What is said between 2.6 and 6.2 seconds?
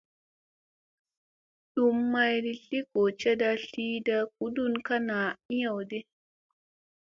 tli goo caɗa tliyɗa guɗuɗ ka naa eyew di.